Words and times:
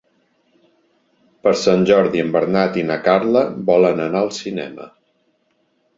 Per 1.43 1.53
Sant 1.65 1.85
Jordi 1.91 2.23
en 2.25 2.33
Bernat 2.37 2.81
i 2.85 2.85
na 2.89 2.99
Carla 3.09 3.47
volen 3.71 4.05
anar 4.07 4.27
al 4.27 4.37
cinema. 4.43 4.93